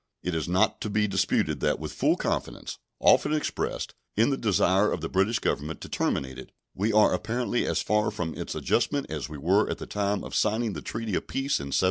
It 0.23 0.33
is 0.33 0.47
not 0.49 0.81
to 0.81 0.89
be 0.89 1.07
disguised 1.07 1.59
that, 1.59 1.77
with 1.79 1.93
full 1.93 2.15
confidence, 2.17 2.79
often 2.99 3.33
expressed, 3.33 3.93
in 4.17 4.31
the 4.31 4.35
desire 4.37 4.91
of 4.91 5.01
the 5.01 5.09
British 5.09 5.37
Government 5.37 5.79
to 5.81 5.89
terminate 5.89 6.39
it, 6.39 6.51
we 6.73 6.91
are 6.91 7.13
apparently 7.13 7.67
as 7.67 7.83
far 7.83 8.09
from 8.09 8.33
its 8.33 8.55
adjustment 8.55 9.11
as 9.11 9.29
we 9.29 9.37
were 9.37 9.69
at 9.69 9.77
the 9.77 9.85
time 9.85 10.23
of 10.23 10.33
signing 10.33 10.73
the 10.73 10.81
treaty 10.81 11.13
of 11.13 11.27
peace 11.27 11.59
in 11.59 11.67
1783. 11.67 11.79